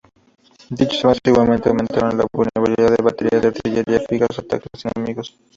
Dichos 0.77 1.03
avances 1.05 1.31
igualmente 1.31 1.69
aumentaron 1.69 2.17
la 2.17 2.25
vulnerabilidad 2.33 2.97
de 2.97 3.03
baterías 3.03 3.39
de 3.39 3.49
artillería 3.49 3.99
fijas 4.09 4.35
a 4.35 4.41
ataques 4.41 4.85
enemigos. 4.95 5.37